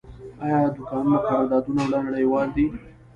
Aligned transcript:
آیا 0.43 0.59
د 0.75 0.77
کانونو 0.89 1.17
قراردادونه 1.25 1.83
نړیوال 2.07 2.47
دي؟ 2.55 2.65